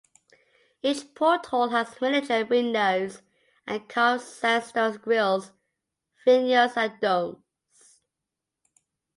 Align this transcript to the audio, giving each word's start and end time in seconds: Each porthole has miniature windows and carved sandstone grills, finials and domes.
Each 0.81 1.13
porthole 1.13 1.69
has 1.69 2.01
miniature 2.01 2.43
windows 2.43 3.21
and 3.67 3.87
carved 3.87 4.23
sandstone 4.23 4.97
grills, 4.97 5.51
finials 6.25 6.73
and 6.75 6.99
domes. 6.99 7.99